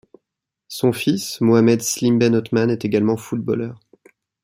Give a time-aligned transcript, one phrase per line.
[0.67, 3.79] Son fils, Mohamed Slim Ben Othman, est également footballeur.